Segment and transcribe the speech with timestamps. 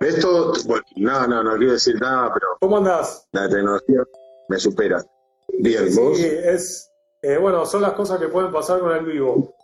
[0.00, 3.26] Esto, bueno, no, no, no quiero decir nada, pero ¿Cómo andás?
[3.32, 4.02] la tecnología
[4.48, 5.02] me supera.
[5.58, 6.16] Bien, vos.
[6.16, 6.90] Sí, es,
[7.22, 9.54] eh, bueno, son las cosas que pueden pasar con el vivo.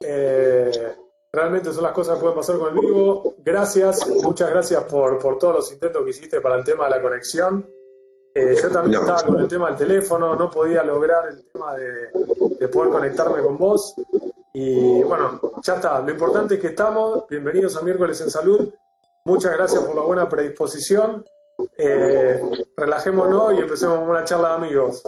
[0.00, 0.96] Eh,
[1.32, 3.34] realmente son las cosas que pueden pasar con el vivo.
[3.38, 7.02] Gracias, muchas gracias por, por todos los intentos que hiciste para el tema de la
[7.02, 7.68] conexión.
[8.34, 9.00] Eh, yo también No.
[9.00, 12.08] estaba con el tema del teléfono, no podía lograr el tema de,
[12.58, 13.94] de poder conectarme con vos.
[14.52, 16.00] Y bueno, ya está.
[16.00, 17.26] Lo importante es que estamos.
[17.28, 18.68] Bienvenidos a Miércoles en Salud.
[19.28, 21.22] Muchas gracias por la buena predisposición.
[21.76, 22.40] Eh,
[22.76, 25.02] relajémonos y empecemos una charla de amigos.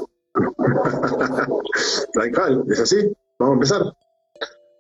[2.15, 3.11] Radical, es así.
[3.39, 3.83] Vamos a empezar.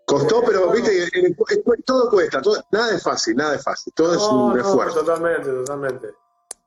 [0.04, 4.14] Costó, pero viste, el- el- todo cuesta, todo- nada es fácil, nada es fácil, todo
[4.14, 5.00] es un no, esfuerzo.
[5.00, 6.08] totalmente, totalmente.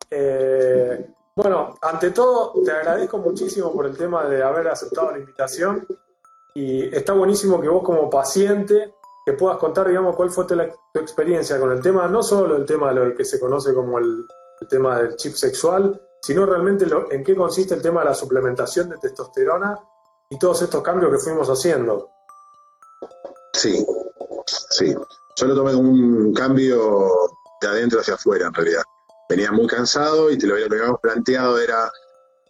[0.09, 1.05] Eh,
[1.35, 5.85] bueno, ante todo, te agradezco muchísimo por el tema de haber aceptado la invitación
[6.55, 10.55] y está buenísimo que vos como paciente que puedas contar, digamos, cuál fue tu,
[10.99, 14.25] experiencia con el tema, no solo el tema de lo que se conoce como el,
[14.69, 18.89] tema del chip sexual, sino realmente lo- en qué consiste el tema de la suplementación
[18.89, 19.77] de testosterona
[20.29, 22.09] y todos estos cambios que fuimos haciendo.
[23.53, 23.85] Sí,
[24.69, 24.95] sí.
[25.35, 27.09] Yo lo tomé como un cambio
[27.61, 28.83] de adentro hacia afuera, en realidad.
[29.29, 31.91] Venía muy cansado y te lo, lo que habíamos planteado era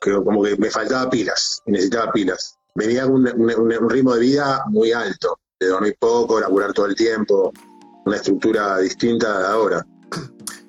[0.01, 2.57] que como que me faltaba pilas, necesitaba pilas.
[2.75, 6.95] Venía un, un- un ritmo de vida muy alto, de dormir poco, laburar todo el
[6.95, 7.51] tiempo,
[8.05, 9.87] una estructura distinta de ahora.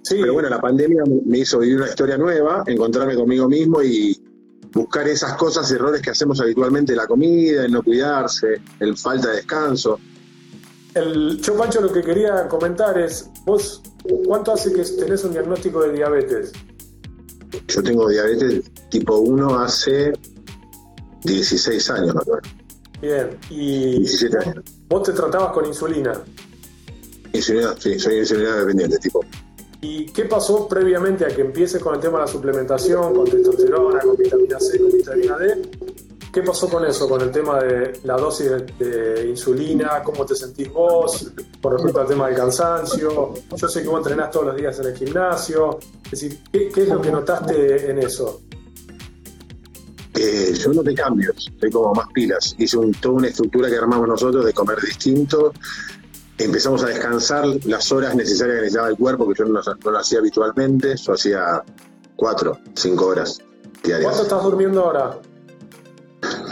[0.02, 4.22] Sí, Pero bueno, la pandemia me hizo vivir una historia nueva, encontrarme conmigo mismo y
[4.72, 9.36] buscar esas cosas, errores que hacemos habitualmente, la comida, el no cuidarse, el falta de
[9.36, 9.98] descanso.
[10.94, 13.82] El, yo, Pancho, lo que quería comentar es, vos,
[14.26, 16.52] ¿cuánto hace que tenés un diagnóstico de diabetes?
[17.68, 20.12] Yo tengo diabetes tipo 1 hace
[21.22, 22.42] 16 años, acuerdo.
[23.04, 24.64] Bien, y 17 años.
[24.88, 26.22] vos te tratabas con insulina.
[27.34, 29.20] Insulina, sí, soy insulina dependiente, tipo.
[29.82, 34.00] ¿Y qué pasó previamente a que empieces con el tema de la suplementación, con testosterona,
[34.00, 35.62] con vitamina C, con vitamina D?
[36.32, 40.02] ¿Qué pasó con eso, con el tema de la dosis de, de insulina?
[40.02, 41.30] ¿Cómo te sentís vos
[41.60, 43.34] con respecto al tema del cansancio?
[43.54, 45.78] Yo sé que vos entrenás todos los días en el gimnasio.
[46.06, 48.40] Es decir, ¿qué, qué es lo que notaste en eso?
[50.16, 52.54] Eh, yo noté cambios, soy como más pilas.
[52.58, 55.52] Hice un- toda una estructura que armamos nosotros de comer distinto.
[56.38, 59.98] Empezamos a descansar las horas necesarias que necesitaba el cuerpo, que yo no, no lo
[59.98, 60.94] hacía habitualmente.
[60.96, 61.62] Yo hacía
[62.16, 63.40] 4, 5 horas
[63.82, 64.04] diarias.
[64.06, 65.18] ¿Cuánto estás durmiendo ahora?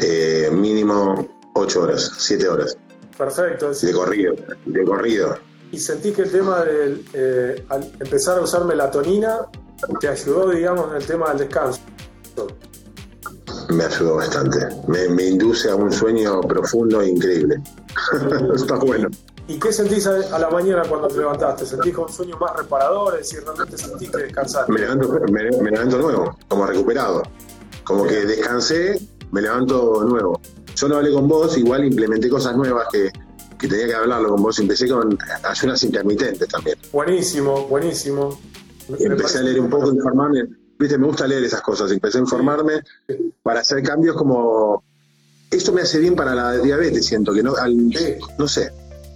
[0.02, 2.76] Eh, mínimo 8 horas, 7 horas.
[3.16, 3.70] Perfecto.
[3.72, 4.34] De corrido,
[4.66, 5.38] de corrido.
[5.70, 9.38] y sentís que el tema del eh, al empezar a usar melatonina
[10.00, 11.80] te ayudó, digamos, en el tema del descanso.
[13.68, 14.66] Me ayudó bastante.
[14.88, 17.60] Me, me induce a un sueño profundo e increíble.
[18.54, 19.08] Está bueno.
[19.48, 21.66] ¿Y qué sentís a, la mañana cuando te levantaste?
[21.66, 23.14] ¿Sentís con un sueño más reparador?
[23.14, 24.72] Es decir, realmente sentís que descansaste.
[24.72, 27.22] Me levanto, me, me levanto nuevo, como recuperado.
[27.84, 29.00] Como que descansé,
[29.32, 30.40] me levanto nuevo.
[30.76, 33.10] Yo no hablé con vos, igual implementé cosas nuevas que,
[33.58, 34.58] que tenía que hablarlo con vos.
[34.58, 36.78] Empecé con ayunas intermitentes también.
[36.92, 38.38] Buenísimo, buenísimo.
[38.98, 40.44] Empecé a leer un poco, informarme.
[40.82, 41.92] Viste, me gusta leer esas cosas.
[41.92, 42.80] Empecé a informarme
[43.44, 44.82] para hacer cambios como.
[45.48, 48.14] Esto me hace bien para la diabetes, siento que no, al- Sí.
[48.36, 48.72] no sé,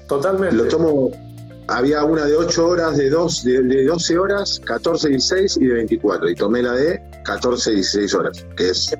[0.06, 0.54] Totalmente.
[0.54, 1.10] lo tomo.
[1.66, 5.74] Había una de 8 horas, de, dos, de, de 12 horas, 14, 16 y de
[5.74, 6.30] 24.
[6.30, 8.94] Y tomé la de 14, 16 horas, que es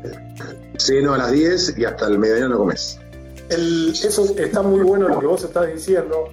[0.79, 2.99] ceno a las 10 y hasta el mediodía no comes.
[3.49, 6.25] El- eso está muy bueno lo que vos estás diciendo,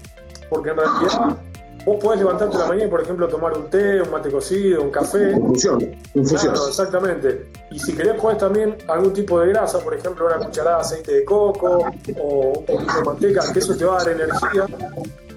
[0.50, 1.38] porque en realidad
[1.86, 4.82] vos podés levantarte a la mañana y, por ejemplo, tomar un té, un mate cocido,
[4.82, 5.32] un café.
[5.32, 6.54] Infusión, infusión.
[6.54, 7.46] Claro, exactamente.
[7.72, 11.14] Y si querés, podés también algún tipo de grasa, por ejemplo, una cucharada de aceite
[11.14, 11.86] de coco
[12.20, 14.66] o un poquito de manteca, que eso te va a dar energía,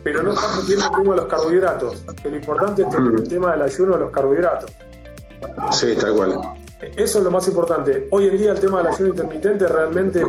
[0.02, 2.04] pero no estás metiendo el de los carbohidratos.
[2.22, 4.70] Que lo importante es tener el tema del ayuno de los carbohidratos.
[5.72, 6.38] Sí, tal cual.
[6.80, 8.06] Eso es lo más importante.
[8.10, 10.22] Hoy en día el tema del ayuno intermitente realmente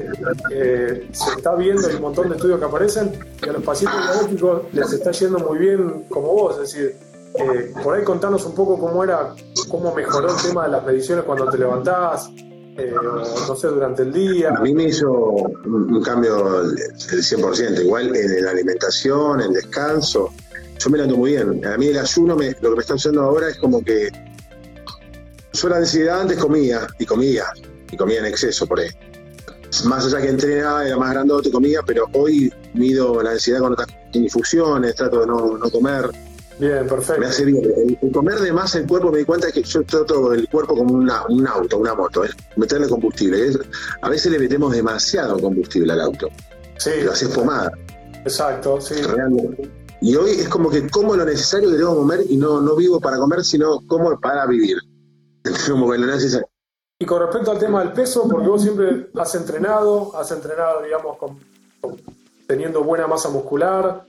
[0.52, 4.00] eh, se está viendo, hay un montón de estudios que aparecen, que a los pacientes
[4.02, 6.56] diabéticos les está yendo muy bien como vos.
[6.56, 6.96] Es decir,
[7.36, 9.36] eh, por ahí contanos un poco cómo era,
[9.70, 12.30] cómo mejoró el tema de las mediciones cuando te levantás,
[12.78, 12.94] eh,
[13.48, 14.50] no sé, durante el día.
[14.56, 20.30] A mí me hizo un, cambio del 100%, igual en la alimentación, en el descanso.
[20.80, 21.66] Yo me la tomo muy bien.
[21.66, 24.10] A mí el ayuno, me- lo que me está haciendo ahora es como que
[25.62, 27.46] yo la ansiedad antes comía, y comía,
[27.92, 28.90] y comía en exceso por ahí.
[29.86, 33.88] Más allá que entrenaba, era más grandote, comía, pero hoy mido la ansiedad con otras
[34.14, 36.10] infusiones, trato de no, no comer.
[36.60, 37.28] Bien, Me perfecto.
[37.28, 37.64] hace bien.
[37.64, 40.76] El, el comer de más el cuerpo, me di cuenta que yo trato el cuerpo
[40.76, 43.52] como una- un auto, una moto, es meterle combustible.
[44.02, 46.30] A veces le metemos demasiado combustible al auto,
[46.78, 47.72] Sí, lo haces pomada.
[48.26, 48.96] exacto, sí.
[48.96, 49.70] Realmente,
[50.02, 52.76] Y hoy es como que como lo necesario que tengo que comer y no, no
[52.76, 54.78] vivo para comer, sino como para vivir.
[57.00, 61.18] Y con respecto al tema del peso, porque vos siempre has entrenado, has entrenado, digamos,
[61.18, 61.38] con,
[62.48, 64.06] teniendo buena masa muscular.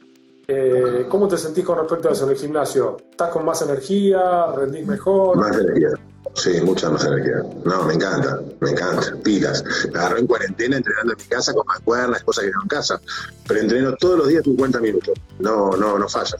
[0.46, 2.96] Eh, ¿Cómo te sentís con respecto a eso en el gimnasio?
[3.10, 4.46] ¿Estás con más energía?
[4.56, 5.36] ¿Rendís mejor?
[5.36, 5.90] Más energía.
[6.34, 7.42] Sí, mucha más energía.
[7.64, 9.14] No, me encanta, me encanta.
[9.22, 9.62] Pilas.
[9.92, 12.68] Me agarré en cuarentena entrenando en mi casa con más cuernas, cosas que no en
[12.68, 13.00] casa.
[13.46, 15.18] Pero entreno todos los días 50 minutos.
[15.38, 16.38] No, no, no falla.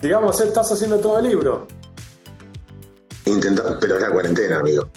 [0.00, 1.66] digamos, estás haciendo todo el libro.
[3.26, 4.88] Intenta, pero es la cuarentena, amigo.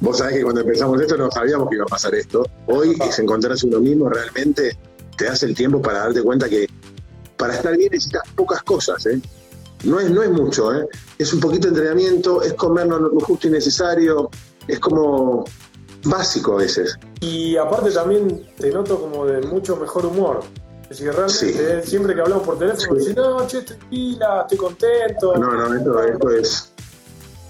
[0.00, 2.46] Vos sabés que cuando empezamos esto no sabíamos que iba a pasar esto.
[2.66, 4.76] Hoy es encontrarse uno mismo realmente,
[5.16, 6.68] te das el tiempo para darte cuenta que
[7.36, 9.20] para estar bien necesitas pocas cosas, ¿eh?
[9.84, 10.86] No es, no es mucho, ¿eh?
[11.18, 14.28] Es un poquito de entrenamiento, es comer lo justo y necesario,
[14.66, 15.44] es como
[16.04, 16.98] básico a veces.
[17.20, 20.40] Y aparte también te noto como de mucho mejor humor.
[20.82, 23.12] Es decir, realmente siempre que hablamos por teléfono, sí.
[23.14, 25.36] no, che, estoy pila, estoy contento.
[25.36, 26.67] No, no, esto, esto es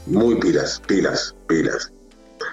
[0.08, 1.92] muy pilas, pilas, pilas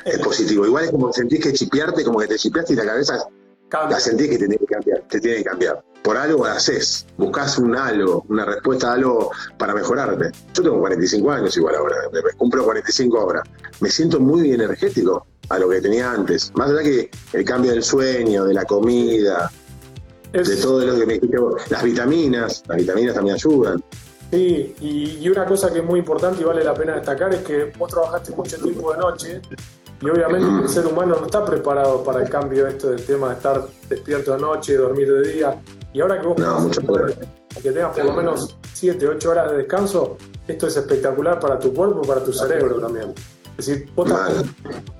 [0.05, 0.65] es positivo.
[0.65, 3.27] Igual es como sentís que chipearte, como que te chipeaste y la cabeza
[3.71, 5.83] la sentís que te tiene que cambiar, te tiene que cambiar.
[6.03, 10.31] Por algo haces, buscas un algo, una respuesta a algo para mejorarte.
[10.53, 13.43] Yo tengo 45 años igual ahora, me cumplo 45 ahora.
[13.81, 16.51] Me siento muy energético a lo que tenía antes.
[16.55, 19.51] Más allá que el cambio del sueño, de la comida,
[20.31, 21.37] de todo lo que me dijiste
[21.69, 23.83] Las vitaminas, las vitaminas también ayudan.
[24.35, 27.41] Sí, y, y, una cosa que es muy importante y vale la pena destacar es
[27.41, 29.41] que vos trabajaste mucho tiempo de noche
[30.01, 33.35] y obviamente el ser humano no está preparado para el cambio esto del tema de
[33.35, 35.61] estar despierto de noche, dormir de día.
[35.93, 36.35] Y ahora que vos
[37.63, 41.73] que tengas por lo menos 7, 8 horas de descanso, esto es espectacular para tu
[41.73, 43.13] cuerpo y para tu cerebro también.
[43.57, 44.43] Es decir, vos estás,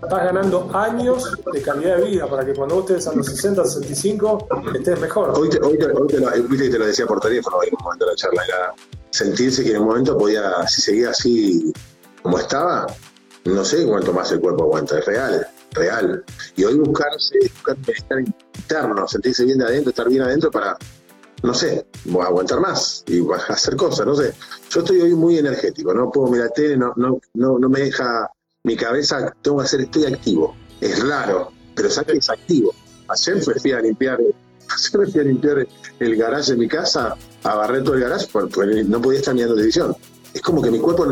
[0.09, 4.47] ganando años de calidad de vida para que cuando vos estés a los 60, 65
[4.75, 5.37] estés mejor.
[5.37, 8.15] Hoy te, hoy te, lo, te lo decía por teléfono en un momento de la
[8.15, 8.73] charla, era
[9.15, 11.71] sentirse que en un momento podía, si seguía así
[12.21, 12.85] como estaba,
[13.45, 16.25] no sé cuánto más el cuerpo aguanta, es real, real.
[16.57, 20.77] Y hoy buscarse, buscar bienestar interno, sentirse bien de adentro, estar bien adentro para,
[21.43, 21.85] no sé,
[22.21, 24.33] aguantar más y hacer cosas, no sé.
[24.69, 28.29] Yo estoy hoy muy energético, no puedo mirar tele, no, no, no, no me deja
[28.63, 30.57] mi cabeza, tengo que hacer, estoy activo.
[30.81, 32.73] Es raro, pero sabes que es activo.
[33.07, 34.19] Ayer me fui a limpiar,
[34.87, 35.67] ayer me fui a limpiar
[35.99, 39.55] el garaje de mi casa, a barrer todo el garaje, porque no podía estar mirando
[39.55, 39.95] televisión.
[40.33, 41.07] Es como que mi cuerpo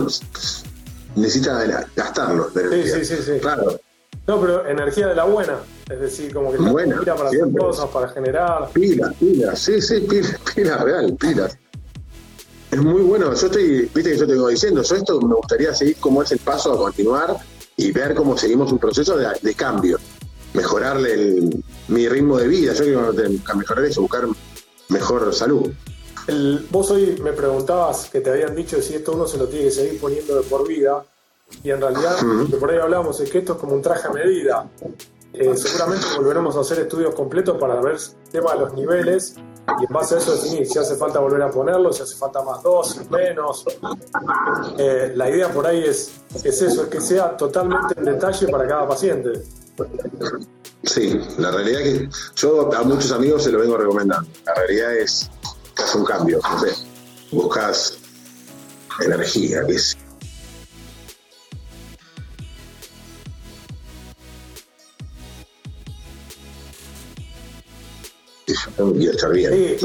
[1.16, 1.64] necesita
[1.96, 2.50] gastarlo.
[2.52, 3.40] sí, sí, sí, sí.
[3.40, 3.80] Claro.
[4.26, 5.60] No, pero energía de la buena.
[5.90, 8.70] Es decir, como que buena, para hacer cosas, para generar.
[8.72, 11.58] Pilas, pilas, sí, sí, pilas, pilas, real, pilas.
[12.72, 13.34] Es muy bueno.
[13.34, 16.32] Yo estoy, viste que yo te vengo diciendo, yo esto me gustaría seguir como es
[16.32, 17.36] el paso a continuar
[17.76, 20.00] y ver cómo seguimos un proceso de, cambio.
[20.54, 21.42] Mejorarle
[21.88, 22.74] mi ritmo de vida.
[22.74, 23.14] Yo quiero
[23.56, 24.28] mejorar eso, buscar
[24.90, 25.72] mejor salud.
[26.28, 29.66] El, vos hoy me preguntabas que te habían dicho si esto uno se lo tiene
[29.66, 31.04] que seguir poniendo de por vida,
[31.62, 34.08] y en realidad, lo que por ahí hablábamos es que esto es como un traje
[34.08, 34.70] a medida.
[35.34, 39.36] Eh, seguramente volveremos a hacer estudios completos para ver el tema de los niveles
[39.80, 42.44] y en base a eso definir si hace falta volver a ponerlo, si hace falta
[42.44, 43.66] más dosis, menos.
[44.78, 48.68] Eh, la idea por ahí es, es eso, es que sea totalmente en detalle para
[48.68, 49.42] cada paciente.
[50.84, 54.30] Sí, la realidad es que yo a muchos amigos se lo vengo recomendando.
[54.46, 55.30] La realidad es
[55.64, 56.40] buscas un cambio,
[57.32, 57.98] buscas
[59.04, 59.98] energía, que es
[68.96, 69.78] y estar bien.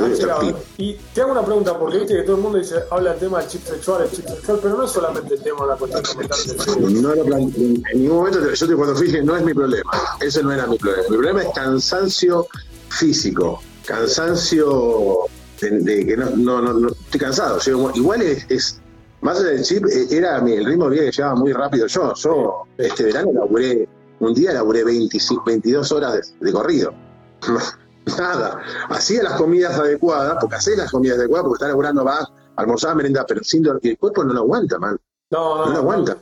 [0.76, 3.38] y te hago una pregunta, porque viste que todo el mundo dice, habla del tema
[3.40, 6.18] del chip sexual, el chip sexual, pero no es solamente el tema de la cuestión
[6.18, 10.42] mental No lo en ningún momento, yo te, cuando fije, no es mi problema, ese
[10.42, 11.04] no era mi problema.
[11.08, 12.46] Mi problema es cansancio
[12.88, 15.28] físico, cansancio
[15.60, 17.58] de, que no, no, no, estoy cansado.
[17.94, 18.80] igual es,
[19.20, 22.14] más allá del chip, eh, era el ritmo de vida que llevaba muy rápido yo.
[22.14, 23.88] Yo este verano laburé,
[24.20, 26.92] un día laburé 25, 22 horas de, corrido.
[28.16, 28.60] Nada.
[28.88, 33.24] Hacía las comidas adecuadas, porque hacía las comidas adecuadas, porque está laburando más, almorzaba, merenda,
[33.26, 33.92] pero sin dormir.
[33.92, 34.98] El cuerpo no lo aguanta, man.
[35.30, 36.16] No, no, lo aguanta.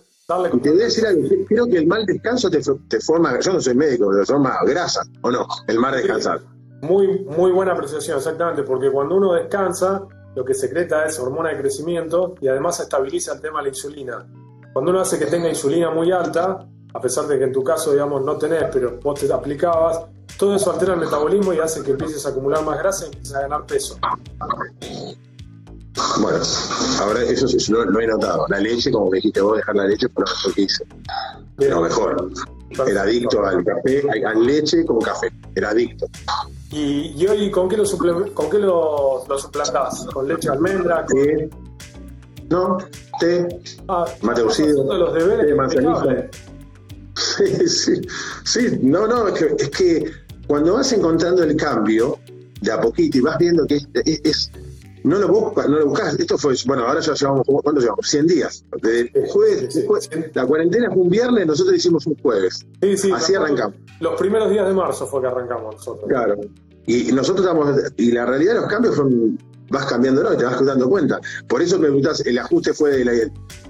[0.52, 3.52] y te voy a decir algo, creo que el mal descanso te, te forma, yo
[3.52, 5.46] no soy médico, pero te forma grasa, ¿o no?
[5.68, 6.40] El mal descansar.
[6.82, 11.58] Muy, muy buena apreciación, exactamente, porque cuando uno descansa, lo que secreta es hormona de
[11.58, 14.26] crecimiento y además estabiliza el tema de la insulina.
[14.72, 17.92] Cuando uno hace que tenga insulina muy alta, a pesar de que en tu caso,
[17.92, 20.02] digamos, no tenés, pero vos te aplicabas,
[20.38, 23.34] todo eso altera el metabolismo y hace que empieces a acumular más grasa y empieces
[23.34, 23.98] a ganar peso.
[26.20, 26.38] Bueno,
[27.00, 28.46] ahora eso sí, lo, he notado.
[28.48, 30.84] La leche, como me dijiste vos, dejar la leche fue lo mejor que hice.
[31.56, 32.30] Lo mejor.
[32.86, 35.32] Era adicto al café, a leche como café.
[35.54, 36.06] Era adicto.
[36.70, 37.84] ¿Y, hoy con qué lo,
[38.34, 40.06] con qué lo, suplantás?
[40.12, 41.06] ¿Con leche de almendra?
[42.50, 42.78] No,
[43.18, 43.48] té,
[43.88, 45.56] ah, mate cocido, los deberes
[47.16, 48.00] Sí, sí,
[48.44, 50.04] sí, no, no, es que,
[50.46, 52.18] cuando vas encontrando el cambio
[52.60, 54.50] de a poquito y vas viendo que es,
[55.04, 56.18] no lo buscas, no lo buscas.
[56.18, 58.08] Esto fue, bueno, ahora ya llevamos, ¿cuánto llevamos?
[58.08, 58.64] 100 días.
[59.28, 59.86] jueves,
[60.34, 62.66] la cuarentena fue un viernes, nosotros hicimos un jueves.
[62.82, 63.76] Sí, sí, Así arrancamos.
[64.00, 66.08] Los primeros días de marzo fue que arrancamos nosotros.
[66.08, 66.36] Claro.
[66.86, 69.38] Y nosotros estamos, y la realidad de los cambios son,
[69.70, 70.34] vas cambiando, ¿no?
[70.34, 71.20] Y te vas dando cuenta.
[71.48, 73.12] Por eso me preguntás, el ajuste fue de la,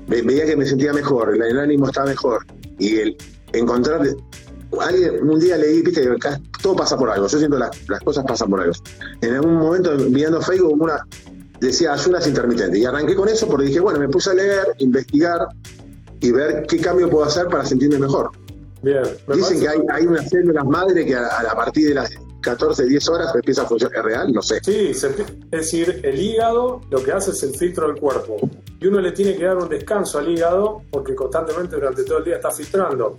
[0.07, 2.47] veía que me sentía mejor, el, ánimo estaba mejor.
[2.79, 3.17] Y el
[3.53, 4.07] encontrar,
[4.81, 6.09] alguien, un día leí, viste,
[6.63, 7.27] todo pasa por algo.
[7.27, 8.75] Yo siento las, las cosas pasan por algo.
[9.21, 11.05] En algún momento, mirando Facebook, una
[11.61, 12.79] decía ayunas intermitentes.
[12.79, 15.47] Y arranqué con eso porque dije, bueno, me puse a leer, investigar
[16.21, 18.31] y ver qué cambio puedo hacer para sentirme mejor.
[18.83, 19.03] Bien,
[19.35, 23.09] Dicen que hay, hay unas células madre que a, a, partir de las 14, 10
[23.09, 23.99] horas empieza a funcionar.
[23.99, 24.33] ¿Es real?
[24.33, 24.61] No sé.
[24.63, 25.03] Sí, es
[25.51, 28.37] decir, el hígado lo que hace es el filtro del cuerpo.
[28.79, 32.25] Y uno le tiene que dar un descanso al hígado porque constantemente durante todo el
[32.25, 33.17] día está filtrando.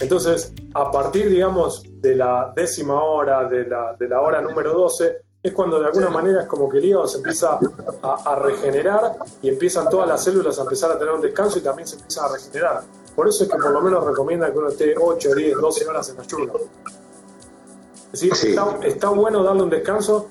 [0.00, 5.22] Entonces, a partir, digamos, de la décima hora, de la, de la hora número 12,
[5.42, 7.58] es cuando de alguna manera es como que el hígado se empieza
[8.02, 11.86] a, regenerar y empiezan todas las células a empezar a tener un descanso y también
[11.86, 12.82] se empiezan a regenerar.
[13.14, 16.08] Por eso es que por lo menos recomienda que uno esté 8, 10, 12 horas
[16.10, 16.52] en ayuno.
[18.12, 20.28] Es decir, está, está, bueno darle un descanso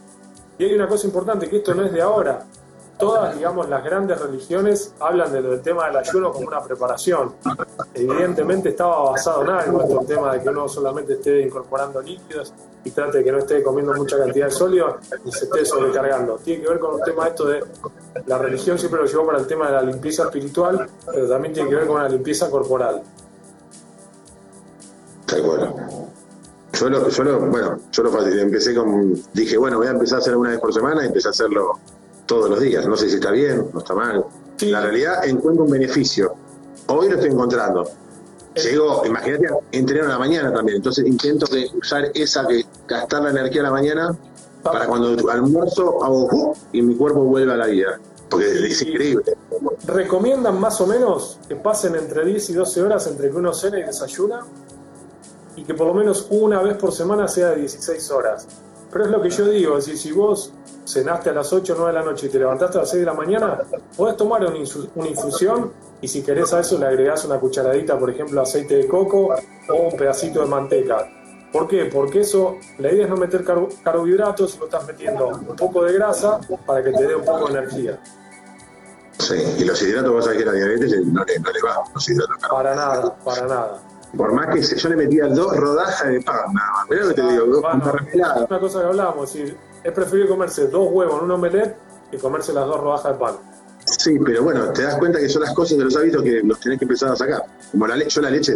[0.57, 2.45] y hay una cosa importante, que esto no es de ahora
[2.99, 7.33] todas, digamos, las grandes religiones hablan del tema del ayuno como una preparación.
[7.93, 12.53] Evidentemente estaba basado en algo el tema de que uno solamente esté incorporando líquidos
[12.83, 16.35] y trate de que no esté comiendo mucha cantidad de sólido y se esté sobrecargando.
[16.43, 17.63] Tiene que ver con un tema esto de
[18.25, 21.69] la religión siempre lo llevó para el tema de la limpieza espiritual, pero también tiene
[21.69, 23.01] que ver con la limpieza corporal.
[25.25, 26.09] Tal bueno.
[26.73, 30.21] Yo lo, yo lo, bueno, yo lo empecé con, dije, bueno, voy a empezar a
[30.21, 31.77] hacer una vez por semana y empecé a hacerlo
[32.29, 32.85] todos los días.
[32.87, 34.23] No sé si está bien, no está mal.
[34.61, 36.35] La realidad encuentro un beneficio.
[36.87, 37.89] Hoy lo estoy encontrando.
[38.55, 40.77] Llego, imagínate, entreno a la mañana también.
[40.77, 44.17] Entonces intento usar esa, que gastar la energía a la mañana
[44.61, 47.99] para cuando almuerzo hago y mi cuerpo vuelve a la vida.
[48.29, 49.23] Porque es increíble.
[49.87, 53.79] ¿Recomiendan más o menos que pasen entre 10 y 12 horas entre que uno cena
[53.79, 54.45] y desayuna?
[55.55, 58.47] Y que por lo menos una vez por semana sea de 16 horas.
[58.91, 60.51] Pero es lo que yo digo, es decir, si vos
[60.87, 63.01] cenaste a las 8 o 9 de la noche y te levantaste a las 6
[63.01, 63.59] de la mañana,
[63.95, 64.57] podés tomar una,
[65.07, 69.35] infusión y si querés a eso le agregás una cucharadita, por ejemplo, aceite de coco
[69.69, 71.07] o un pedacito de manteca.
[71.51, 71.85] ¿Por qué?
[71.85, 76.39] Porque eso, la idea es no meter carbohidratos, sino estás metiendo un poco de grasa
[76.65, 77.99] para que te dé un poco de energía.
[79.19, 81.83] Sí, y los hidratos, vas a ver que la diabetes no le, no le va,
[81.93, 82.37] los hidratos.
[82.49, 83.81] Para nada, para nada.
[84.15, 86.89] Por más que yo le metía dos rodajas de pan, nada más.
[86.89, 90.89] Mirá lo que te digo, una, una cosa que hablábamos, es es preferible comerse dos
[90.91, 91.75] huevos en un omelette
[92.11, 93.35] que comerse las dos rodajas de pan.
[93.85, 96.59] Sí, pero bueno, te das cuenta que son las cosas de los hábitos que los
[96.59, 97.43] tenés que empezar a sacar.
[97.71, 98.55] Como la leche, yo la leche,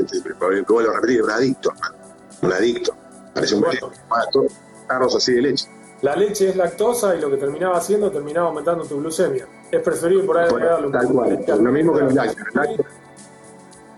[0.67, 1.73] vuelvo a repetir, un adicto,
[2.41, 2.95] un adicto.
[3.33, 3.89] Parece un bueno.
[4.87, 5.67] carros así de leche.
[6.01, 9.47] La leche es lactosa y lo que terminaba haciendo terminaba aumentando tu glucemia.
[9.71, 12.87] Es preferible por ahí agregarle un poco de Lo mismo que los lácteos.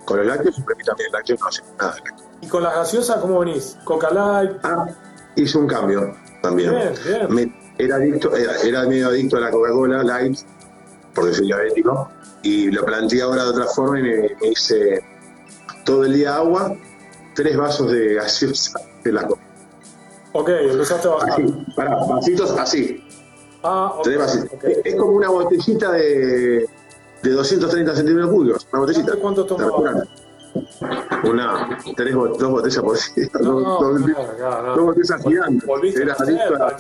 [0.06, 1.96] Con los lácteos, también el lácteo no hace nada.
[2.42, 3.78] ¿Y con las gaseosas cómo venís?
[3.84, 4.52] ¿Coca Light?
[4.64, 4.88] Ah,
[5.36, 6.74] hice un cambio también.
[7.78, 10.38] era, adicto, era, medio adicto a la Coca-Cola Light,
[11.14, 12.10] porque soy diabético,
[12.44, 15.04] y lo planteé ahora de otra forma y me, hice
[15.84, 16.76] todo el día agua,
[17.34, 19.42] tres vasos de gaseosa de la Coca.
[20.34, 21.32] Ok, empezaste a bajar.
[21.32, 23.04] Así, para, vasitos así.
[23.64, 24.18] Ah, okay,
[24.84, 26.70] Es como una botellita de,
[27.26, 29.16] de 230 centímetros cúbicos, una botellita.
[29.16, 30.08] ¿Cuánto tomabas?
[31.24, 33.30] Una, tres, dos botellas por día.
[33.42, 35.96] No, dos, no, dos botellas gigantes.
[35.96, 36.76] Era adicto a la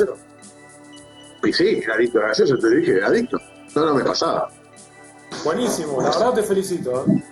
[1.43, 3.37] Y sí, era adicto a la gaseosa, te dije, era adicto.
[3.75, 4.49] No, no me pasaba.
[5.43, 7.05] Buenísimo, la verdad te felicito.
[7.07, 7.23] ¿eh?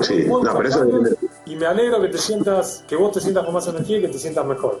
[0.00, 0.86] Sí, no, pero eso
[1.44, 4.08] Y me alegro que te sientas, que vos te sientas con más energía y que
[4.08, 4.80] te sientas mejor.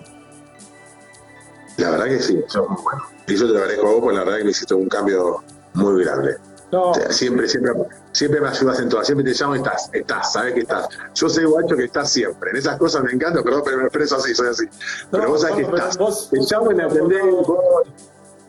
[1.76, 3.02] La verdad que sí, muy bueno.
[3.26, 5.42] Y yo te lo agradezco a vos, porque la verdad que me hiciste un cambio
[5.74, 6.36] muy grande.
[6.70, 6.92] No.
[7.10, 7.72] siempre, siempre,
[8.12, 10.88] siempre me ayudas en todas, siempre te llamo y estás, estás, sabes que estás.
[11.14, 12.50] Yo sé, guacho, que estás siempre.
[12.50, 14.66] En esas cosas me encanta, perdón, pero me expreso así, soy así.
[15.10, 16.28] pero vos sabes que estás.
[16.30, 17.22] te llamo y me atendés.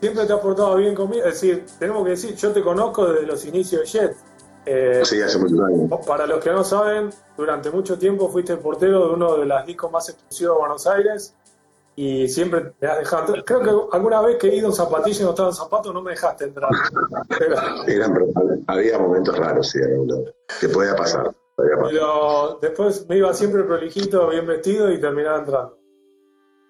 [0.00, 1.24] Siempre te has portado bien conmigo.
[1.24, 4.16] Es decir, tenemos que decir, yo te conozco desde los inicios de Jet.
[4.66, 6.06] Eh, sí, hace muchos años.
[6.06, 9.66] Para los que no saben, durante mucho tiempo fuiste el portero de uno de los
[9.66, 11.34] discos más exclusivos de Buenos Aires
[11.96, 13.34] y siempre me has dejado.
[13.44, 16.02] Creo que alguna vez que he ido en zapatillas y no estaba en zapatos, no
[16.02, 16.70] me dejaste entrar.
[18.66, 19.80] había momentos raros, sí,
[20.60, 25.78] que podía pasar, Pero después me iba siempre prolijito, bien vestido y terminaba entrando.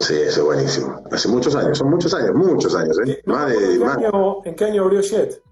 [0.01, 1.05] Sí, eso es buenísimo.
[1.13, 3.21] Hace muchos años, son muchos años, muchos años, ¿eh?
[3.27, 5.43] Más de, ¿en, qué Año, ¿En qué año abrió Jet?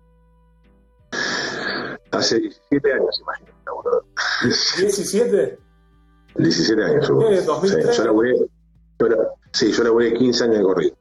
[2.11, 3.49] Hace 17 años, imagino.
[4.43, 5.59] ¿17?
[6.37, 7.07] 17 años.
[7.07, 7.47] ¿Qué?
[7.47, 7.93] ¿2003?
[7.93, 8.37] Sí, yo laburé,
[8.99, 9.09] yo,
[9.53, 10.97] sí, yo laburé 15 años de corrido.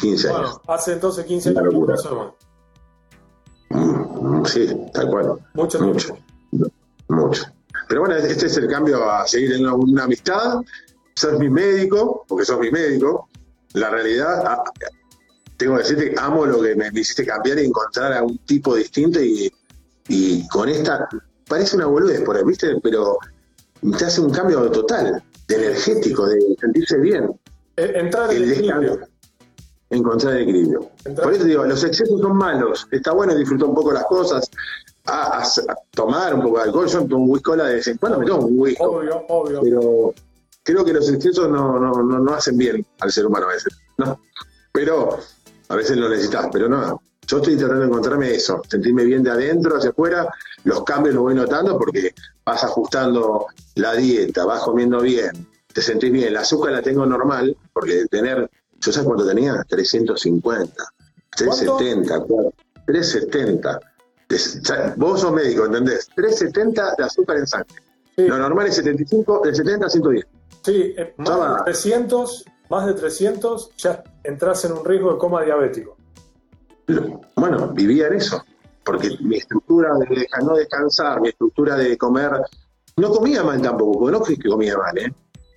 [0.00, 0.60] 15 bueno, años.
[0.66, 2.36] Hace entonces 15 años que empezó
[3.70, 5.38] mm, Sí, tal cual.
[5.54, 6.16] Mucho, mucho.
[7.08, 7.44] Mucho.
[7.88, 10.60] Pero bueno, este es el cambio a seguir en una, amistad.
[11.14, 13.28] Sos mi médico, porque sos mi médico.
[13.74, 14.64] La realidad, ah,
[15.56, 18.74] tengo que decirte que amo lo que me, hiciste cambiar y encontrar a un tipo
[18.74, 19.52] distinto y,
[20.08, 21.08] y con esta,
[21.48, 22.76] parece una boludez por ahí, ¿viste?
[22.82, 23.18] Pero
[23.98, 27.30] te hace un cambio total, de energético, de sentirse bien.
[27.76, 29.00] Eh, entrar en el equilibrio.
[29.90, 30.90] Encontrar el equilibrio.
[31.22, 32.86] Por eso digo, los excesos son malos.
[32.90, 34.50] Está bueno disfrutar un poco las cosas,
[35.06, 35.44] a,
[35.90, 36.88] tomar un poco de alcohol.
[36.88, 38.82] Yo tomo un whisky de vez en cuando, me tomo un whisky.
[38.82, 39.60] Obvio, obvio.
[39.62, 40.14] Pero
[40.62, 43.76] creo que los excesos no, no, no, hacen bien al ser humano a veces.
[43.98, 44.20] ¿no?
[44.72, 45.18] Pero
[45.68, 47.00] a veces lo necesitas, pero no.
[47.26, 50.28] Yo estoy intentando encontrarme eso, sentirme bien de adentro hacia afuera.
[50.64, 52.14] Los cambios los voy notando porque
[52.44, 56.28] vas ajustando la dieta, vas comiendo bien, te sentís bien.
[56.28, 58.50] El azúcar la tengo normal, porque tener,
[58.80, 59.62] ¿yo sabes cuánto tenía?
[59.68, 60.72] 350,
[61.36, 62.24] 370,
[62.86, 63.80] 370.
[64.96, 66.08] Vos sos médico, ¿entendés?
[66.14, 67.74] 370 de azúcar en sangre.
[68.16, 70.26] Lo normal es 75, de 70 a 110.
[70.62, 75.42] Sí, eh, más de 300, más de 300 ya entras en un riesgo de coma
[75.42, 75.96] diabético.
[77.36, 78.44] Bueno, vivía en eso,
[78.84, 82.30] porque mi estructura de no descansar, mi estructura de comer,
[82.96, 85.12] no comía mal tampoco, porque no fui que comía mal, ¿eh?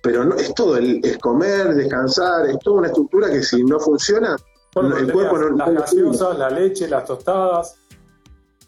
[0.08, 3.78] Pero no, es todo, el, es comer, descansar, es toda una estructura que si no
[3.78, 4.36] funciona,
[4.74, 5.50] el cuerpo no...
[5.50, 7.76] Las gaseosas, la leche, las tostadas.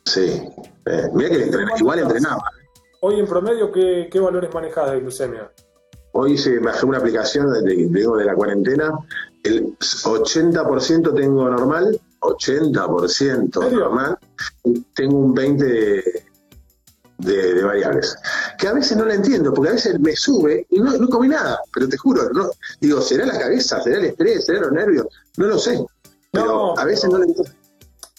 [0.04, 0.42] Sí,
[0.84, 2.42] eh, mira que igual entrenaba.
[3.00, 5.50] Hoy en promedio, ¿qué, qué valores manejás de glucemia?
[6.12, 8.92] Hoy se bajé una aplicación de, de la cuarentena,
[9.42, 14.18] el 80% tengo normal, 80% normal,
[14.94, 16.22] tengo un 20%
[17.20, 18.16] de, variables.
[18.58, 21.28] Que a veces no la entiendo, porque a veces me sube y no, no comí
[21.28, 23.82] nada, pero te juro, no, digo, ¿será la cabeza?
[23.82, 24.46] ¿Será el estrés?
[24.46, 25.06] ¿Será los nervios?
[25.36, 25.84] No lo sé.
[26.32, 27.52] Pero a veces no la entiendo.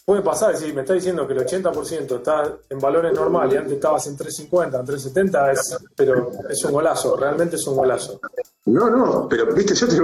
[0.03, 3.73] Puede pasar, si me está diciendo que el 80% está en valores normales y antes
[3.73, 8.19] estabas en 350, en 370, es, pero es un golazo, realmente es un golazo.
[8.65, 9.95] No, no, pero viste, yo, te,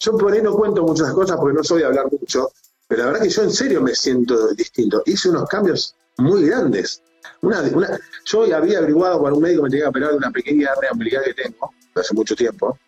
[0.00, 2.50] yo por ahí no cuento muchas cosas porque no soy de hablar mucho,
[2.86, 5.02] pero la verdad que yo en serio me siento distinto.
[5.04, 7.02] Hice unos cambios muy grandes.
[7.42, 10.70] Una, una, yo había averiguado con un médico me tenía que operar de una pequeña
[10.82, 12.78] hernia que tengo, hace mucho tiempo,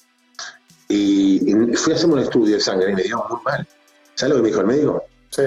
[0.88, 3.66] y, fui a hacerme un estudio de sangre y me dio muy mal.
[4.14, 5.04] ¿Sabes lo que me dijo el médico?
[5.30, 5.42] Sí.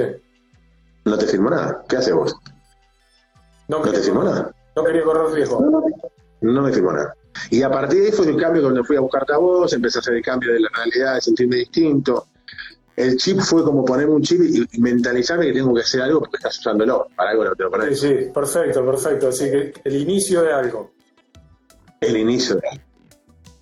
[1.06, 1.84] No te firmó nada.
[1.90, 2.36] ¿Qué haces vos?
[3.68, 4.54] No, te firmó nada.
[4.76, 5.84] No quería correr riesgo.
[6.42, 7.16] No, me firmó nada.
[7.50, 9.98] Y a partir de ahí fue el cambio cuando fui a buscarte a vos, empecé
[9.98, 12.28] a hacer el cambio de la realidad, de sentirme distinto
[12.96, 16.38] el chip fue como ponerme un chip y, mentalizarme que tengo que hacer algo porque
[16.38, 17.08] estás usándolo.
[17.16, 17.96] Para algo lo tengo que poner.
[17.96, 19.28] Sí, sí, perfecto, perfecto.
[19.30, 20.92] Así que el inicio de algo.
[22.00, 22.84] El inicio de algo.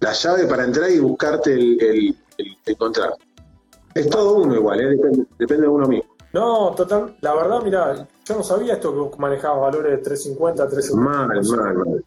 [0.02, 2.16] La llave para entrar y buscarte el,
[2.66, 3.14] encontrar.
[3.94, 4.98] Es todo uno igual, ¿eh?
[5.38, 6.16] depende, de uno mismo.
[6.32, 7.18] No, total.
[7.22, 11.28] La verdad, mira, yo no sabía esto que vos manejabas valores de 350, 350.
[11.28, 12.06] Mal, mal, mal.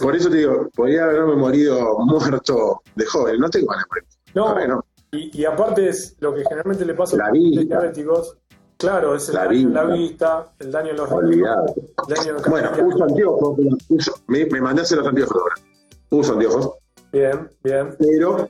[0.00, 3.40] Por eso te digo, podría haberme morido muerto de joven.
[3.40, 4.04] No tengo ganas de morir.
[4.34, 4.84] No, no.
[5.14, 8.38] Y, aparte es lo que generalmente le pasa a los diabéticos.
[8.78, 11.66] Claro, es el daño en la vista, el daño en los Olvidado.
[12.48, 13.58] Bueno, uso anteojos,
[14.26, 15.54] me, me mandaste los anteojos ahora.
[16.08, 16.70] Uso anteojos.
[17.12, 17.94] Bien, bien.
[17.98, 18.48] Pero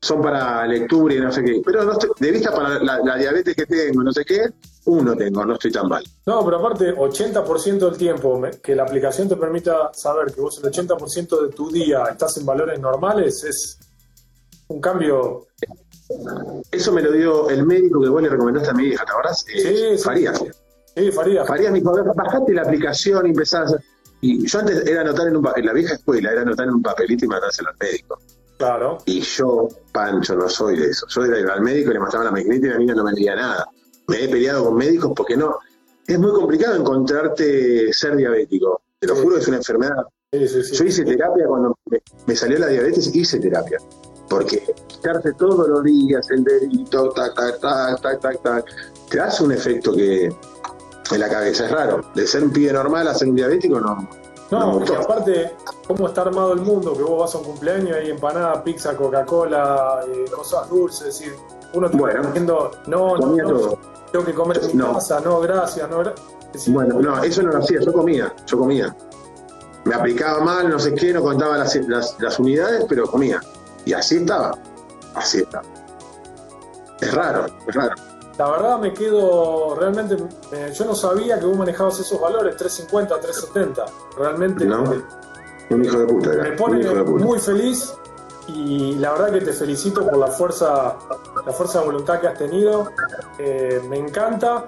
[0.00, 1.60] son para lectura y no sé qué.
[1.62, 4.46] Pero no estoy, de vista para la, diabetes que tengo, no sé qué,
[4.86, 6.02] uno tengo, no estoy tan mal.
[6.24, 10.72] No, pero aparte, 80% del tiempo que la aplicación te permita saber que vos el
[10.72, 13.78] 80% de tu día estás en valores normales es
[14.68, 15.46] un cambio
[16.70, 19.44] eso me lo dio el médico que vos le recomendaste a mi hija, ¿te acordás?
[19.48, 20.42] Eh, sí, Farías.
[20.96, 21.46] Sí, Farías.
[21.46, 23.74] Farías me dijo, bajate la aplicación y empezás
[24.20, 26.82] Y yo antes era anotar en un en la vieja escuela, era anotar en un
[26.82, 28.18] papelito y mandárselo al médico.
[28.58, 28.98] Claro.
[29.06, 31.06] Y yo, Pancho, no soy de eso.
[31.08, 33.36] Yo era al médico y le mostraba la maquinita y la niña no me leía
[33.36, 33.68] nada.
[34.08, 35.58] Me he peleado con médicos porque no.
[36.06, 38.82] Es muy complicado encontrarte ser diabético.
[38.98, 40.04] Te lo juro que es una enfermedad.
[40.32, 41.78] yo hice terapia cuando
[42.26, 43.78] me, salió la diabetes, hice terapia.
[44.28, 48.64] Porque quitarse todos los días el dedito, tac, tac, tac, tac, tac, tac,
[49.10, 52.02] te hace un efecto que en la cabeza es raro.
[52.14, 54.08] De ser un pibe normal a ser un diabético, no.
[54.50, 55.54] No, y aparte,
[55.86, 58.96] cómo está armado el mundo, que vos vas a un cumpleaños y hay empanada, pizza,
[58.96, 61.34] Coca-Cola, eh, cosas dulces, es decir,
[61.74, 63.78] uno te bueno, diciendo, no, no, no,
[64.10, 66.72] tengo que comer en mi casa, no, gracias, no, gracias.
[66.72, 68.96] bueno, no, eso no lo hacía, yo comía, yo comía.
[69.84, 71.78] Me aplicaba mal, no sé qué, no contaba las,
[72.18, 73.40] las unidades, pero comía.
[73.88, 74.52] Y así estaba.
[75.14, 75.62] Así está.
[77.00, 77.94] Es raro, es raro.
[78.36, 80.14] La verdad me quedo, realmente,
[80.52, 83.84] eh, yo no sabía que vos manejabas esos valores, 350, 370.
[84.18, 85.02] Realmente No, me,
[85.74, 86.42] Un hijo de puta, era.
[86.42, 87.24] me pone hijo de puta.
[87.24, 87.94] muy feliz
[88.46, 90.96] y la verdad que te felicito por la fuerza,
[91.46, 92.92] la fuerza de voluntad que has tenido.
[93.38, 94.66] Eh, me encanta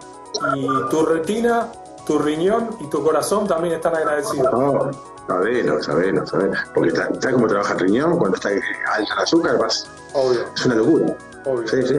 [0.56, 1.68] y tu retina,
[2.06, 4.96] tu riñón y tu corazón también están agradecidos.
[5.34, 6.52] Sabelo, sabelo, sabelo.
[6.74, 10.74] Porque está como trabaja el riñón, cuando está alta el azúcar, vas, Obvio, es una
[10.76, 11.16] locura.
[11.44, 11.68] obvio.
[11.68, 11.96] Sí, sí.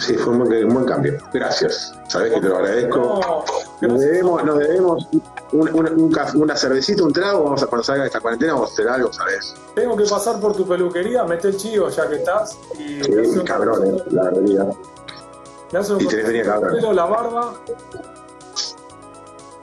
[0.00, 1.18] Sí, fue un buen, un buen cambio.
[1.32, 1.92] Gracias.
[2.08, 2.98] Sabés que te lo agradezco.
[2.98, 5.08] No, Nos debemos, nos debemos
[5.52, 7.44] un- un- un caf- una cervecita, un trago.
[7.44, 9.54] Vamos a cuando salga de esta cuarentena, vamos a hacer algo, ¿sabes?
[9.74, 13.84] Tengo que pasar por tu peluquería, mete el chivo ya que estás y Sí, cabrón,
[13.86, 14.68] eh, la realidad.
[15.98, 16.96] Y tenés venía cabrón.
[16.96, 17.54] la barba.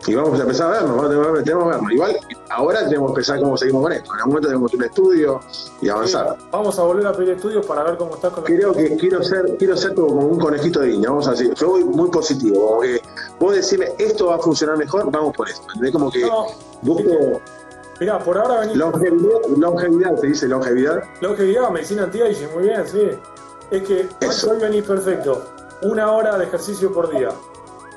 [0.10, 1.92] Y vamos a empezar a vernos, vamos a tenemos que vernos.
[1.92, 2.20] Igual,
[2.50, 4.12] ahora tenemos que pensar cómo seguimos con esto.
[4.12, 5.40] En algún momento tenemos un estudio
[5.82, 6.36] y avanzar.
[6.52, 9.56] Vamos a volver a pedir estudios para ver cómo estás con Creo que quiero ser,
[9.58, 11.54] quiero ser como un conejito de India, vamos a decir.
[11.54, 13.02] Yo voy muy positivo, como que
[13.40, 15.68] vos decirme esto va a funcionar mejor, vamos por esto.
[15.80, 16.48] Es como que No,
[16.82, 17.40] busco
[18.00, 21.04] mira, por ahora venís longevidad, longevidad, se dice longevidad.
[21.22, 23.10] longevidad, medicina anti-aging, muy bien, sí.
[23.70, 24.10] Es que
[24.50, 25.44] hoy venís perfecto.
[25.84, 27.30] Una hora de ejercicio por día.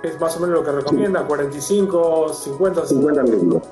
[0.03, 3.62] Es más o menos lo que recomienda, 45, 50, 50 minutos.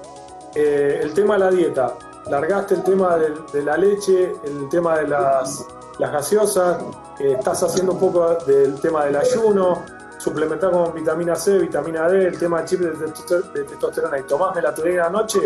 [0.54, 1.94] Eh, el tema de la dieta.
[2.28, 5.66] Largaste el tema de, la leche, el tema de las,
[5.98, 6.78] las gaseosas,
[7.18, 9.82] eh, estás haciendo un poco del tema del ayuno,
[10.18, 14.22] suplementar con vitamina C, vitamina D, el tema de chip de, testo- de testosterona y
[14.24, 15.40] tomás melatonina anoche,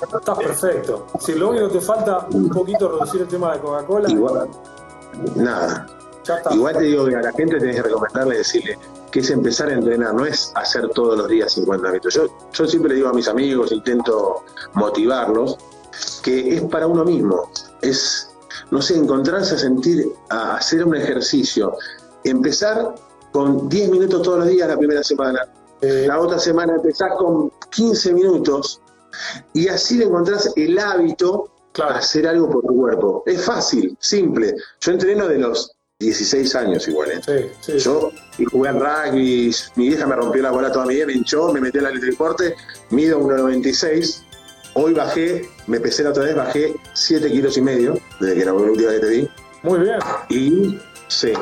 [0.00, 1.06] estás perfecto.
[1.18, 4.08] Si lo único que te falta un poquito reducir el tema de Coca-Cola,
[5.34, 5.86] nada.
[6.24, 6.54] ya está.
[6.54, 8.78] Igual te digo que a la gente tenés que recomendarle decirle
[9.10, 12.14] que es empezar a entrenar, no es hacer todos los días 50 minutos.
[12.14, 14.44] Yo, yo siempre digo a mis amigos, intento
[14.74, 15.56] motivarlos,
[16.22, 17.50] que es para uno mismo.
[17.82, 18.30] Es,
[18.70, 21.76] no sé, encontrarse a sentir, a hacer un ejercicio.
[22.24, 22.94] Empezar
[23.32, 25.40] con 10 minutos todos los días la primera semana.
[25.80, 28.80] Eh, La otra semana empezás con 15 minutos
[29.52, 31.94] y así le encontrás el hábito Claro.
[31.94, 33.22] a hacer algo por tu cuerpo.
[33.26, 34.54] Es fácil, simple.
[34.80, 35.70] Yo entreno de los
[36.08, 37.10] 16 años igual.
[37.10, 37.20] ¿eh?
[37.60, 37.78] sí, sí.
[37.80, 41.14] Yo y jugué en rugby, mi vieja me rompió la bola toda mi vida, me
[41.14, 42.54] hinchó, me metí en el deporte,
[42.90, 44.22] mido 1,96.
[44.74, 48.52] Hoy bajé, me pesé la otra vez, bajé 7 kilos y medio, desde que la
[48.54, 49.28] última vez que te vi.
[49.64, 49.98] Muy bien.
[50.28, 51.32] Y sí.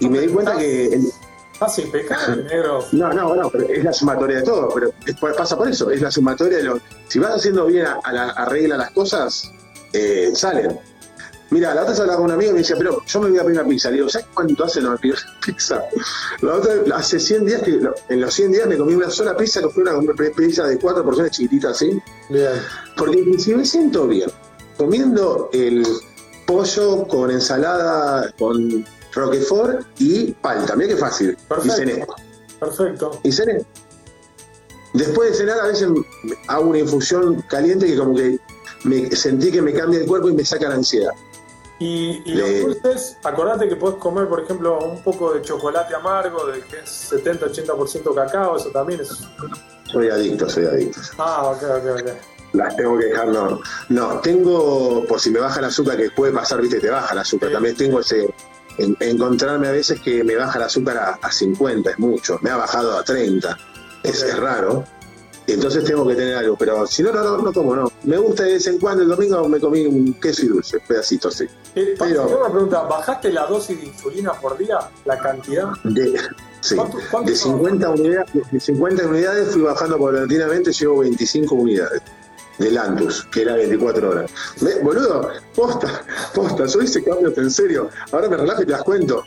[0.00, 1.06] Y me di cuenta que el-
[1.54, 2.84] Estás impecable, negro.
[2.92, 6.02] No, no, no, pero es la sumatoria de todo, pero es- pasa por eso, es
[6.02, 6.80] la sumatoria de los...
[7.08, 9.50] Si vas haciendo bien a, a la arregla las cosas,
[9.94, 10.78] eh, salen.
[11.54, 13.38] Mira, la otra vez hablaba con un amigo y me decía, pero yo me voy
[13.38, 13.88] a pedir una pizza.
[13.88, 15.14] Le digo, ¿sabes cuánto hace no me pido
[15.46, 15.80] pizza?
[16.40, 19.60] La otra hace 100 días, que en los 100 días me comí una sola pizza,
[19.60, 22.48] que fue una pizza de cuatro porciones chiquititas así, Bien.
[22.96, 24.28] porque si me siento bien
[24.76, 25.86] comiendo el
[26.44, 31.82] pollo con ensalada, con roquefort y palta, mira qué fácil, Perfecto.
[31.82, 32.06] y cené.
[32.58, 33.20] Perfecto.
[33.22, 33.64] Y cené.
[34.92, 35.88] Después de cenar a veces
[36.48, 38.40] hago una infusión caliente que como que
[38.82, 41.12] me sentí que me cambia el cuerpo y me saca la ansiedad.
[41.80, 46.46] Y, y los dulces, acordate que podés comer, por ejemplo, un poco de chocolate amargo,
[46.46, 49.08] de que es 70-80% cacao, eso también es.
[49.90, 51.00] Soy adicto, soy adicto.
[51.18, 52.10] Ah, ok, ok, ok.
[52.52, 53.60] Las tengo que dejar, no.
[53.88, 57.18] No, tengo, por si me baja el azúcar, que puede pasar, viste, te baja el
[57.18, 57.48] azúcar.
[57.48, 57.54] Sí.
[57.54, 58.32] También tengo ese,
[58.78, 62.38] en- encontrarme a veces que me baja el azúcar a, a 50, es mucho.
[62.42, 63.58] Me ha bajado a 30,
[64.04, 64.84] es, es raro.
[65.46, 67.92] Entonces tengo que tener algo, pero si no, no, no, no como, no.
[68.04, 71.34] Me gusta de vez en cuando, el domingo me comí un queso y dulce, pedacitos,
[71.34, 71.44] sí.
[71.74, 74.78] Eh, Pero- una pregunta, ¿bajaste la dosis de insulina por día?
[75.04, 75.68] ¿La cantidad?
[75.84, 76.18] De,
[76.62, 76.76] sí.
[76.76, 77.56] ¿Cuánto- cuánto de son?
[77.58, 82.00] 50 unidades, de 50 unidades fui bajando paulatinamente, llevo 25 unidades
[82.58, 84.30] de Lantus, que era 24 horas.
[84.62, 84.78] ¿Ve?
[84.82, 86.04] Boludo, posta,
[86.34, 87.90] posta, yo hice cambios en serio.
[88.12, 89.24] Ahora me relajo y te las cuento.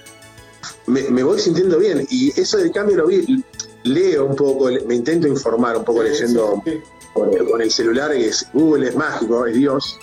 [0.88, 3.44] Me, me voy sintiendo bien y eso del cambio lo vi,
[3.93, 6.82] leo un poco, me intento informar un poco Sí, leyendo sí,
[7.13, 10.00] con, el, con el celular, que es Google es mágico, es Dios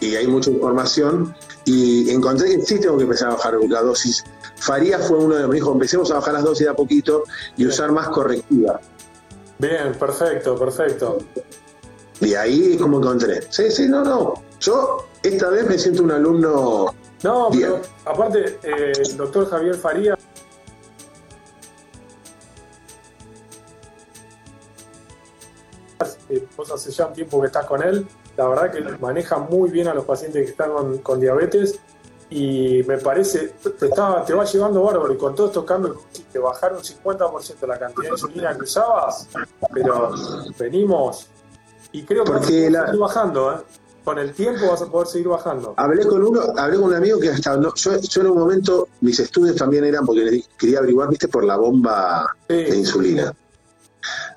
[0.00, 4.24] y hay mucha información y encontré que sí tengo que empezar a bajar la dosis.
[4.56, 7.24] Faría fue uno de los me dijo, empecemos a bajar las dosis de a poquito
[7.56, 8.80] y usar más correctiva.
[9.58, 11.18] Bien, perfecto, perfecto.
[12.20, 13.42] Y ahí es como encontré.
[13.50, 14.34] Sí, sí, no, no.
[14.60, 16.94] Yo esta vez me siento un alumno.
[17.22, 17.74] No, Bien.
[17.74, 20.18] pero aparte, eh, el doctor Javier Faría.
[26.32, 29.70] Eh, vos hace ya un tiempo que estás con él, la verdad que maneja muy
[29.70, 31.78] bien a los pacientes que están con, con diabetes
[32.30, 35.96] y me parece, te, está, te va llevando bárbaro y con todos estos cambios
[36.32, 39.28] te bajaron un 50% la cantidad de insulina que usabas,
[39.72, 40.12] pero
[40.58, 41.26] venimos
[41.92, 43.56] y creo que Porque la- seguir bajando, ¿eh?
[44.02, 45.74] con el tiempo vas a poder seguir bajando.
[45.76, 48.88] Hablé con uno, hablé con un amigo que hasta no, yo, yo en un momento
[49.02, 53.32] mis estudios también eran porque quería averiguar, viste, por la bomba de insulina.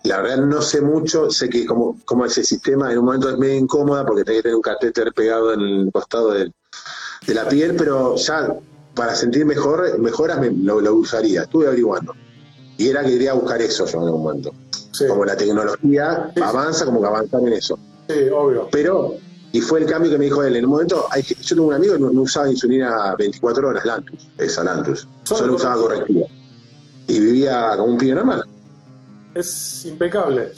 [0.06, 3.38] La verdad no sé mucho, sé que como, como ese sistema en un momento es
[3.40, 6.52] medio incómoda porque tenés que tener un catéter pegado en el costado de,
[7.28, 8.56] la piel, pero ya
[8.94, 12.14] para sentir mejor, mejoras me, lo, usaría, estuve averiguando.
[12.78, 14.54] Y era que quería buscar eso yo en un momento.
[15.08, 17.80] Como la tecnología avanza, como que avanzar en eso.
[18.08, 18.70] Sí, obvio.
[18.72, 19.16] Pero,
[19.52, 21.74] y fue el cambio que me dijo él, en un momento, hay, yo tengo un
[21.74, 26.28] amigo que no, usaba insulina 24 horas, Lantus, esa Lantus, solo, usaba correctiva.
[27.08, 28.46] Y vivía como un pibe normal
[29.36, 30.54] es impecable.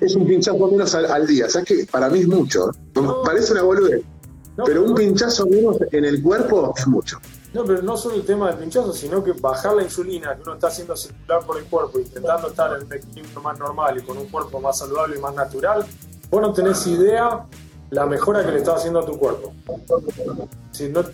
[0.00, 1.48] es, un pinchazo menos al, día.
[1.48, 2.72] ¿Sabes que Para mí es mucho.
[3.24, 4.02] Parece una boludez.
[4.66, 7.18] pero un pinchazo menos en el cuerpo es mucho.
[7.54, 10.54] No, pero no solo el tema del pinchazo, sino que bajar la insulina que uno
[10.54, 14.18] está haciendo circular por el cuerpo, intentando estar en un equilibrio más normal y con
[14.18, 15.84] un cuerpo más saludable y más natural,
[16.30, 17.46] vos no tenés idea
[17.92, 19.52] la mejora que le estás haciendo a tu cuerpo.
[20.72, 21.04] Si no,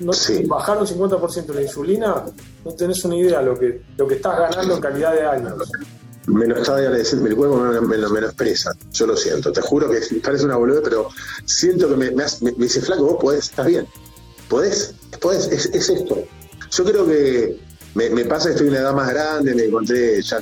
[0.46, 2.24] bajar un 50% la insulina,
[2.64, 5.70] no tenés una idea lo que, lo que estás ganando en calidad de años
[6.28, 10.00] me lo estaba decir, mi cuerpo me, lo expresa, yo lo siento, te juro que
[10.22, 11.08] parece una boludez, pero
[11.46, 12.24] siento que me, me,
[12.58, 13.86] dice, flaco, vos podés, estás bien,
[14.46, 16.22] podés, podés, es, esto.
[16.70, 17.58] Yo creo que
[17.94, 20.38] me, pasa que estoy en una edad más grande, me encontré ya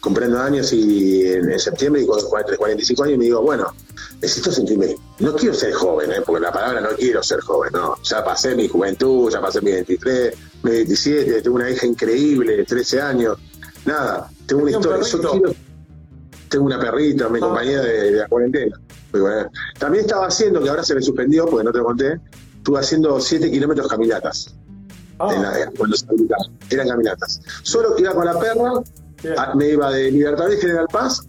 [0.00, 3.72] comprendo años y en, septiembre y con 45 años me digo, bueno,
[4.20, 6.22] necesito sentirme, no quiero ser joven, ¿eh?
[6.24, 9.72] porque la palabra no quiero ser joven, no, ya pasé mi juventud, ya pasé mi
[9.72, 13.38] 23, mi 27, tengo una hija increíble de 13 años,
[13.84, 15.06] nada, tengo una historia.
[15.06, 15.54] Yo
[16.48, 17.40] tengo una perrita, mi ah.
[17.42, 18.80] compañía de, la cuarentena.
[19.78, 22.20] También estaba haciendo, que ahora se me suspendió porque no te conté,
[22.56, 24.54] estuve haciendo 7 kilómetros caminatas.
[25.20, 25.68] Ah.
[25.76, 26.06] cuando se
[26.70, 27.40] eran caminatas.
[27.62, 28.72] Solo iba con la perra,
[29.54, 31.26] me iba de Libertad y General Paz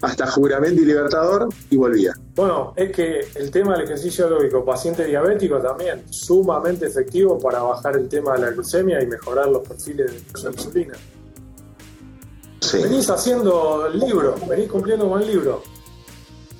[0.00, 2.14] hasta Juramento y Libertador y volvía.
[2.34, 7.96] Bueno, es que el tema del ejercicio aeróbico paciente diabético también sumamente efectivo para bajar
[7.96, 10.94] el tema de la glucemia y mejorar los perfiles de insulina.
[12.72, 15.62] Venís haciendo el libro, venís cumpliendo con el libro.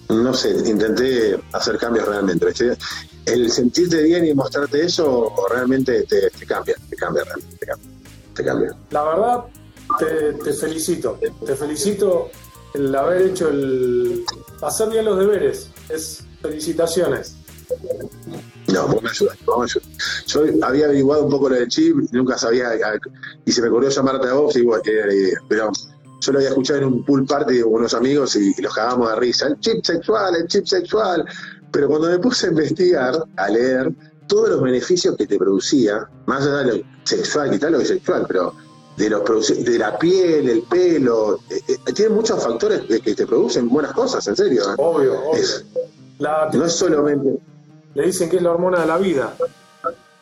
[0.08, 2.46] No sé, intenté hacer cambios realmente.
[3.24, 7.66] El sentirte bien y mostrarte eso realmente te, cambia, te cambia realmente,
[8.34, 8.76] te cambia.
[8.90, 9.44] La verdad,
[9.98, 11.18] te, felicito.
[11.46, 12.30] Te felicito
[12.74, 14.24] el haber hecho el.
[14.62, 15.68] hacer bien los deberes.
[15.88, 17.36] Es felicitaciones.
[18.68, 19.78] No, vos me ayudas, vos
[20.26, 22.70] Yo había averiguado un poco lo del chip, nunca sabía,
[23.44, 25.70] y se me ocurrió llamarte a vos, y igual que pero
[26.22, 29.16] yo lo había escuchado en un pool party con unos amigos y, los cagamos de
[29.16, 29.48] risa.
[29.48, 31.24] El chip sexual, el chip sexual.
[31.72, 33.92] Pero cuando me puse a investigar, a leer,
[34.28, 38.24] todos los beneficios que te producía, más allá de lo sexual, quitar lo que sexual,
[38.28, 38.54] pero
[38.96, 43.92] de los de la piel, el pelo, eh, tiene muchos factores que te producen buenas
[43.92, 44.62] cosas, en serio.
[44.78, 45.42] Obvio, obvio.
[46.52, 47.38] no es solamente.
[47.94, 49.34] Le dicen que es la hormona de la vida.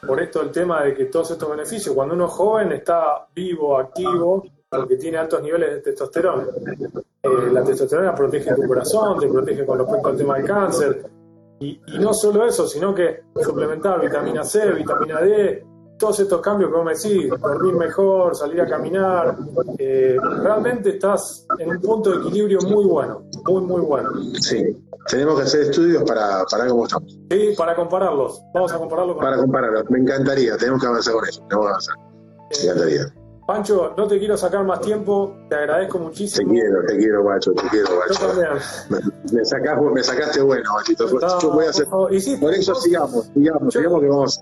[0.06, 3.78] Por esto el tema de que todos estos beneficios, cuando uno es joven está vivo,
[3.78, 6.46] activo, porque tiene altos niveles de testosterona.
[7.22, 11.10] Eh, la testosterona protege tu corazón, te protege con respecto al tema del cáncer.
[11.60, 15.62] Y, no solo eso, sino que suplementar vitamina C, vitamina D,
[16.00, 19.36] todos estos cambios que vos me decís, dormir mejor, salir a caminar,
[19.78, 24.10] eh, realmente estás en un punto de equilibrio muy bueno, muy, muy bueno.
[24.40, 27.12] Sí, tenemos que hacer estudios para, para cómo estamos.
[27.30, 28.42] Sí, para compararlos.
[28.54, 31.70] Vamos a compararlos con Para compararlos, me encantaría, tenemos que avanzar con eso, tenemos que
[31.70, 31.94] avanzar.
[32.50, 33.14] Me encantaría.
[33.46, 36.50] Pancho, no te quiero sacar más tiempo, te agradezco muchísimo.
[36.50, 38.58] Te quiero, te quiero, guacho, te quiero, guacho.
[39.32, 41.06] Me, me, sacaste bueno, guachito.
[41.40, 41.86] Yo voy a hacer...
[41.86, 42.12] Por,
[42.54, 44.40] eso sigamos, sigamos, sigamos que vamos.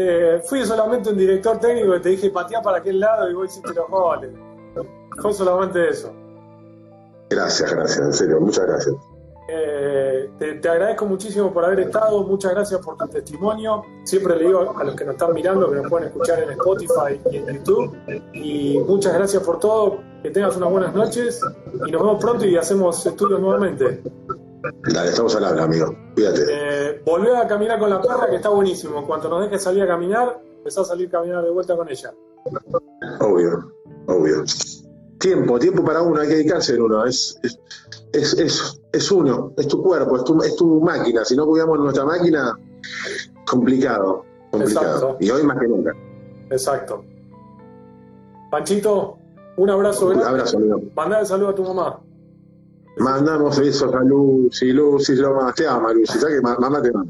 [0.00, 3.50] Eh, fui solamente un director técnico que te dije patear para aquel lado y vos
[3.50, 4.30] hiciste los goles.
[5.20, 6.12] Fue solamente eso.
[7.30, 8.94] Gracias, gracias, en serio, muchas gracias.
[9.50, 13.82] Eh, te, agradezco muchísimo por haber estado, muchas gracias por tu testimonio.
[14.04, 17.20] Siempre le digo a los que nos están mirando que nos pueden escuchar en Spotify
[17.30, 17.96] y en YouTube.
[18.34, 21.40] Y muchas gracias por todo, que tengas unas buenas noches
[21.74, 24.00] y nos vemos pronto y hacemos estudios nuevamente.
[24.92, 25.94] Dale, estamos al habla, amigo.
[26.14, 26.46] Cuídate.
[26.48, 28.98] Eh, volvé a caminar con la perra, que está buenísimo.
[28.98, 31.88] En cuanto nos dejes salir a caminar, empezá a salir a caminar de vuelta con
[31.88, 32.12] ella.
[33.20, 33.72] Obvio,
[34.06, 34.44] obvio.
[35.18, 37.04] Tiempo, tiempo para uno, hay que dedicarse en uno.
[37.04, 37.38] Es,
[38.12, 41.24] es, es, es, uno, es tu cuerpo, es tu, es tu máquina.
[41.24, 42.58] Si no cuidamos nuestra máquina,
[43.46, 44.24] complicado.
[44.50, 45.16] complicado.
[45.20, 45.92] Y hoy más que nunca.
[46.50, 47.04] Exacto.
[48.50, 49.18] Panchito,
[49.56, 50.80] un abrazo Un abrazo, amigo.
[50.94, 52.00] Mandá el saludo a tu mamá.
[52.98, 55.54] Mandamos besos a Lucy, Lucy, lo más.
[55.54, 56.18] Te ama, Lucy.
[56.18, 57.06] ¿Sabes que mamá te ama?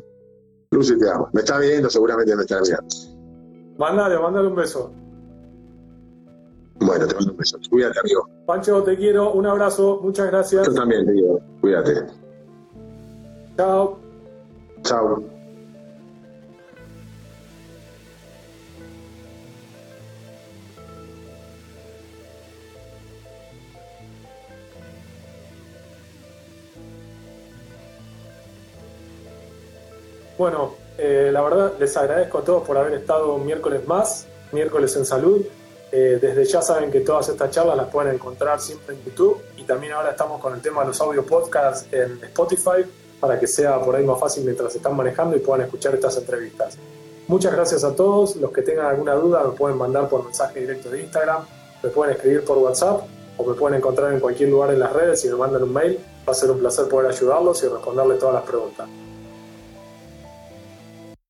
[0.71, 1.29] Lucy te ama.
[1.33, 2.85] Me está viendo, seguramente me está viendo.
[3.79, 4.93] Mandale, mandale un beso.
[6.81, 7.59] Bueno, te mando un beso.
[7.71, 8.29] Cuídate, amigo.
[8.47, 9.33] Pancho, te quiero.
[9.33, 10.01] Un abrazo.
[10.03, 10.67] Muchas gracias.
[10.67, 11.41] Yo también te quiero.
[11.61, 12.07] Cuídate.
[13.57, 13.99] Chao.
[14.83, 15.38] Chao.
[30.39, 34.95] Bueno, eh, la verdad les agradezco a todos por haber estado un miércoles más, miércoles
[34.95, 35.45] en salud.
[35.91, 39.65] Eh, desde ya saben que todas estas charlas las pueden encontrar siempre en YouTube y
[39.65, 42.85] también ahora estamos con el tema de los audio podcasts en Spotify
[43.19, 46.79] para que sea por ahí más fácil mientras están manejando y puedan escuchar estas entrevistas.
[47.27, 48.37] Muchas gracias a todos.
[48.37, 51.43] Los que tengan alguna duda me pueden mandar por mensaje directo de Instagram,
[51.83, 53.03] me pueden escribir por WhatsApp
[53.37, 55.99] o me pueden encontrar en cualquier lugar en las redes y me mandan un mail.
[56.29, 58.87] Va a ser un placer poder ayudarlos y responderles todas las preguntas.